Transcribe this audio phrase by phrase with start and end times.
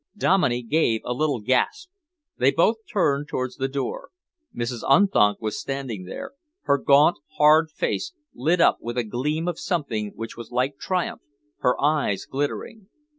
[0.17, 1.91] Dominey gave a little gasp.
[2.35, 4.09] They both turned towards the door.
[4.51, 4.81] Mrs.
[4.89, 6.31] Unthank was standing there,
[6.63, 11.21] her gaunt, hard face lit up with a gleam of something which was like triumph,
[11.59, 12.87] her eyes glittering.